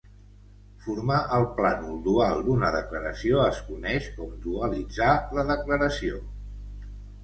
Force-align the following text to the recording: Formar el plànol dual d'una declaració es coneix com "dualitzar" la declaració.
Formar 0.85 1.17
el 1.37 1.45
plànol 1.59 1.99
dual 2.09 2.41
d'una 2.49 2.73
declaració 2.77 3.45
es 3.45 3.63
coneix 3.69 4.11
com 4.19 4.35
"dualitzar" 4.49 5.15
la 5.41 5.49
declaració. 5.57 6.23